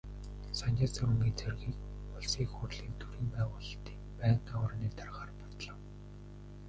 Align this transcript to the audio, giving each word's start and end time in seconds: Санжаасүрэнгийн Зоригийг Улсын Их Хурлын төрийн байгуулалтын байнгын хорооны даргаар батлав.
Санжаасүрэнгийн 0.59 1.35
Зоригийг 1.39 1.77
Улсын 2.15 2.41
Их 2.43 2.51
Хурлын 2.57 2.93
төрийн 3.01 3.27
байгуулалтын 3.35 3.97
байнгын 4.17 4.55
хорооны 4.59 4.89
даргаар 4.99 5.31
батлав. 5.39 5.79